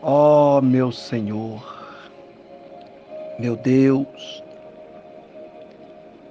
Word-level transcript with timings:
Ó 0.00 0.58
oh, 0.58 0.62
meu 0.62 0.92
Senhor, 0.92 1.60
meu 3.36 3.56
Deus, 3.56 4.44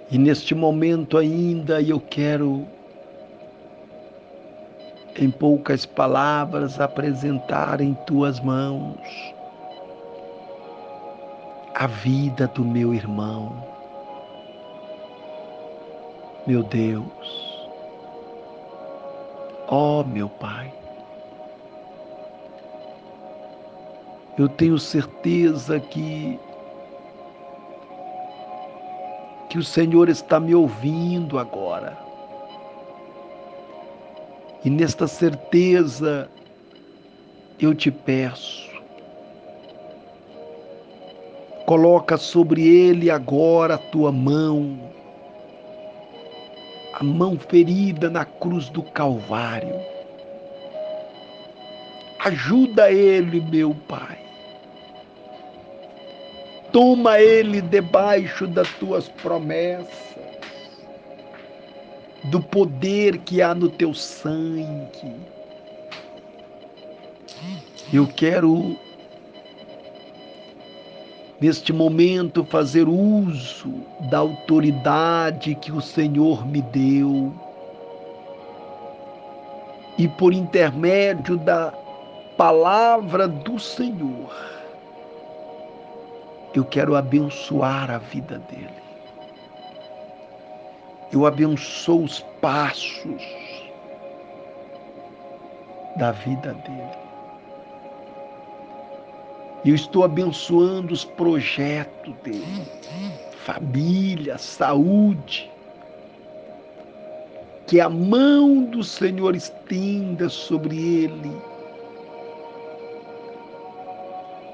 e 0.10 0.18
neste 0.18 0.56
momento 0.56 1.18
ainda 1.18 1.82
eu 1.82 2.00
quero, 2.00 2.66
em 5.20 5.30
poucas 5.30 5.86
palavras, 5.86 6.80
apresentar 6.80 7.82
em 7.82 7.94
tuas 8.06 8.40
mãos 8.40 9.02
a 11.76 11.88
vida 11.88 12.48
do 12.48 12.64
meu 12.64 12.94
irmão. 12.94 13.62
Meu 16.48 16.64
Deus, 16.64 17.68
ó 19.68 20.00
oh, 20.00 20.04
meu 20.06 20.30
Pai, 20.30 20.72
Eu 24.38 24.48
tenho 24.48 24.78
certeza 24.78 25.80
que 25.80 26.40
que 29.50 29.58
o 29.58 29.64
Senhor 29.64 30.10
está 30.10 30.40
me 30.40 30.54
ouvindo 30.54 31.40
agora. 31.40 31.98
E 34.64 34.70
nesta 34.70 35.08
certeza 35.08 36.30
eu 37.60 37.74
te 37.74 37.90
peço, 37.90 38.70
coloca 41.66 42.18
sobre 42.18 42.68
ele 42.68 43.10
agora 43.10 43.76
a 43.76 43.78
tua 43.78 44.12
mão, 44.12 44.92
a 46.94 47.04
mão 47.04 47.38
ferida 47.40 48.10
na 48.10 48.26
cruz 48.26 48.70
do 48.70 48.84
Calvário. 48.84 49.76
Ajuda 52.20 52.92
ele, 52.92 53.40
meu 53.40 53.74
Pai. 53.88 54.27
Toma 56.78 57.20
ele 57.20 57.60
debaixo 57.60 58.46
das 58.46 58.72
tuas 58.74 59.10
promessas, 59.10 59.90
do 62.26 62.40
poder 62.40 63.18
que 63.18 63.42
há 63.42 63.56
no 63.56 63.68
teu 63.68 63.96
sangue. 63.96 65.16
Eu 67.92 68.06
quero, 68.06 68.78
neste 71.42 71.74
momento, 71.74 72.46
fazer 72.46 72.88
uso 72.88 73.74
da 74.12 74.20
autoridade 74.20 75.56
que 75.56 75.72
o 75.72 75.82
Senhor 75.82 76.46
me 76.46 76.62
deu 76.62 77.34
e, 79.98 80.08
por 80.08 80.32
intermédio 80.32 81.38
da 81.38 81.74
palavra 82.38 83.28
do 83.28 83.58
Senhor, 83.58 84.30
eu 86.58 86.66
quero 86.66 86.96
abençoar 86.96 87.92
a 87.92 88.00
vida 88.00 88.40
dele. 88.50 88.82
Eu 91.12 91.28
abençoo 91.28 92.04
os 92.04 92.20
passos 92.42 93.22
da 95.98 96.12
vida 96.12 96.54
dele. 96.54 96.98
Eu 99.64 99.76
estou 99.76 100.04
abençoando 100.04 100.94
os 100.94 101.06
projetos 101.06 102.14
dele, 102.24 102.68
família, 103.46 104.38
saúde. 104.40 105.52
Que 107.68 107.80
a 107.80 107.90
mão 107.90 108.64
do 108.64 108.84
Senhor 108.84 109.36
estenda 109.36 110.28
sobre 110.28 111.04
ele, 111.04 111.42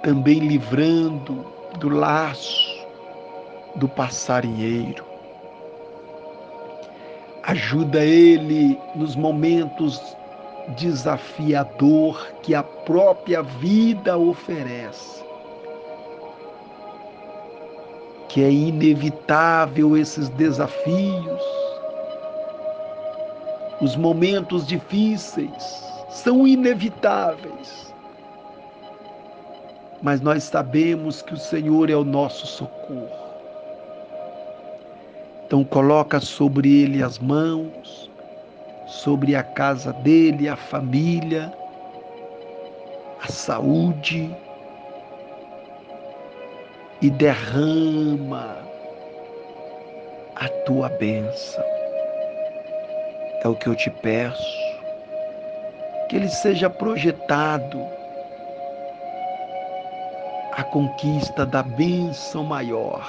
também 0.02 0.40
livrando 0.40 1.53
do 1.80 1.90
laço 1.90 2.86
do 3.76 3.88
passarinheiro. 3.88 5.04
Ajuda 7.44 8.04
ele 8.04 8.80
nos 8.96 9.16
momentos 9.16 10.16
desafiador 10.78 12.26
que 12.42 12.56
a 12.56 12.64
própria 12.64 13.42
vida 13.42 14.18
oferece. 14.18 15.24
Que 18.30 18.44
é 18.44 18.52
inevitável 18.52 19.98
esses 19.98 20.30
desafios. 20.30 21.44
Os 23.82 23.96
momentos 23.96 24.66
difíceis 24.66 25.84
são 26.10 26.48
inevitáveis 26.48 27.93
mas 30.04 30.20
nós 30.20 30.44
sabemos 30.44 31.22
que 31.22 31.34
o 31.34 31.38
Senhor 31.38 31.90
é 31.90 31.96
o 31.96 32.04
nosso 32.04 32.46
socorro. 32.46 33.10
Então 35.46 35.64
coloca 35.64 36.20
sobre 36.20 36.84
ele 36.84 37.02
as 37.02 37.18
mãos, 37.18 38.12
sobre 38.86 39.34
a 39.34 39.42
casa 39.42 39.94
dele, 39.94 40.50
a 40.50 40.58
família, 40.58 41.54
a 43.24 43.32
saúde 43.32 44.30
e 47.02 47.10
derrama 47.10 48.58
a 50.36 50.50
tua 50.66 50.90
bênção. 50.90 51.64
É 53.42 53.48
o 53.48 53.56
que 53.56 53.68
eu 53.68 53.76
te 53.76 53.90
peço, 53.90 54.60
que 56.10 56.18
ele 56.18 56.28
seja 56.28 56.70
projetado 56.70 58.03
a 60.56 60.64
conquista 60.64 61.48
da 61.48 61.64
bênção 61.64 62.44
maior, 62.44 63.04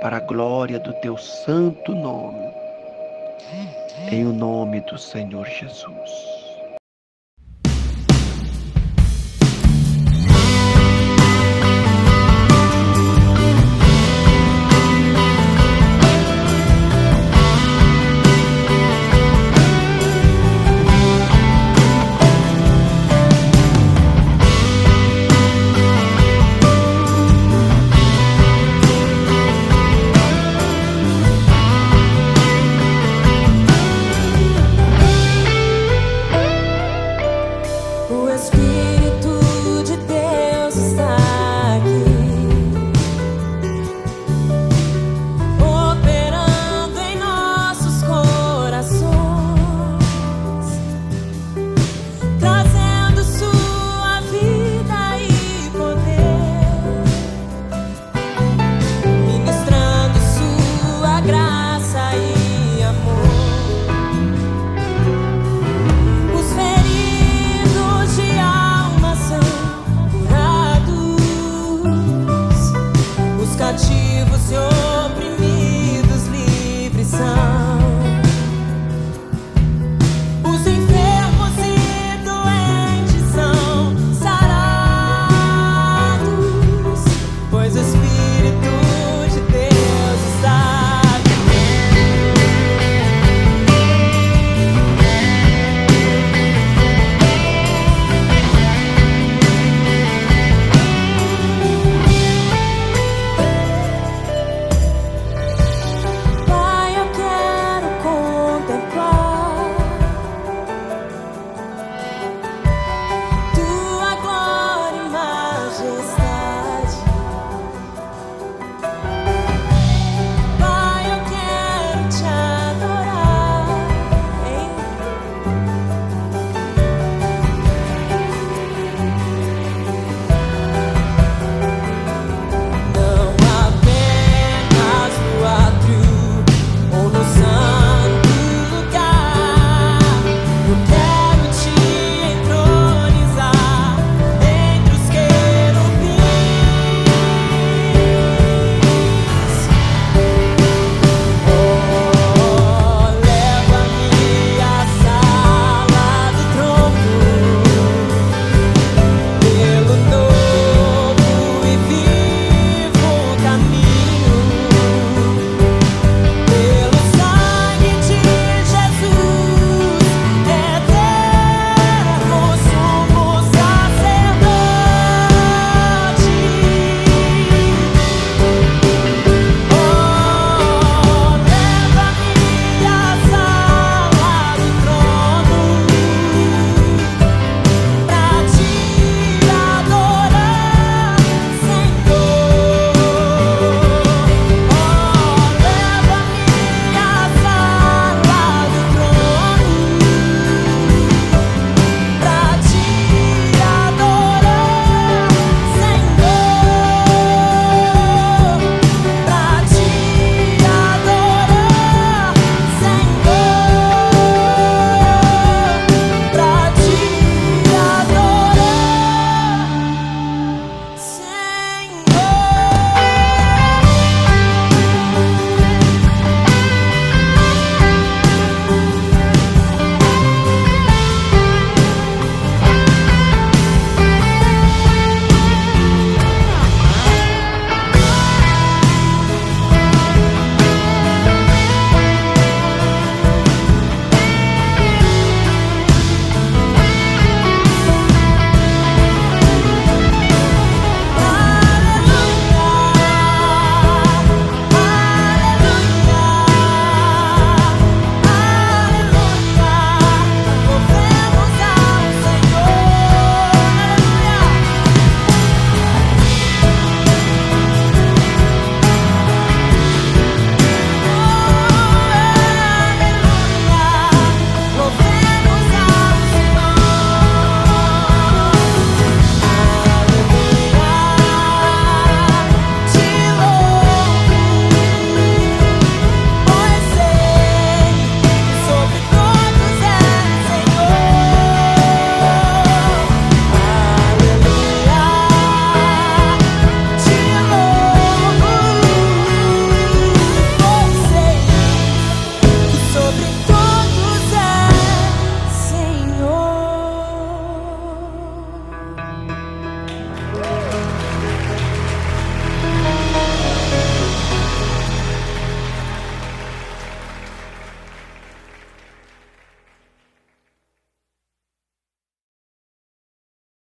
para 0.00 0.16
a 0.16 0.20
glória 0.20 0.80
do 0.80 0.94
teu 0.94 1.18
santo 1.18 1.94
nome, 1.94 2.50
em 4.10 4.26
o 4.26 4.32
nome 4.32 4.80
do 4.80 4.96
Senhor 4.96 5.46
Jesus. 5.46 6.29